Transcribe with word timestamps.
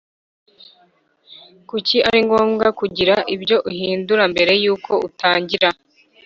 Kuki 1.69 1.97
ari 2.07 2.19
ngombwa 2.27 2.67
kugira 2.79 3.15
ibyo 3.35 3.57
uhindura 3.69 4.23
mbere 4.33 4.51
y 4.63 4.65
uko 4.75 4.91
utangira 5.07 5.69